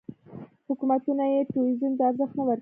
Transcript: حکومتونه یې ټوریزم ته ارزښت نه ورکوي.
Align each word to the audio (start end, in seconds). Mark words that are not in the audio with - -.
حکومتونه 0.67 1.23
یې 1.33 1.39
ټوریزم 1.51 1.91
ته 1.97 2.03
ارزښت 2.09 2.33
نه 2.39 2.43
ورکوي. 2.47 2.59